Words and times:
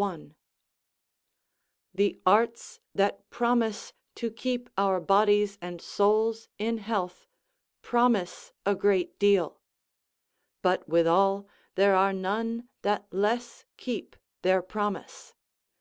I.] 0.00 0.36
The 1.92 2.20
arts 2.24 2.78
that 2.94 3.28
promise 3.30 3.92
to 4.14 4.30
keep 4.30 4.70
our 4.78 5.00
bodies 5.00 5.58
and 5.60 5.80
souls 5.82 6.46
in 6.56 6.78
health 6.78 7.26
promise 7.82 8.52
a 8.64 8.76
great 8.76 9.18
deal; 9.18 9.60
but, 10.62 10.88
withal, 10.88 11.48
there 11.74 11.96
are 11.96 12.12
none 12.12 12.68
that 12.82 13.08
less 13.12 13.64
keep 13.76 14.14
their 14.42 14.62
promise. 14.62 15.34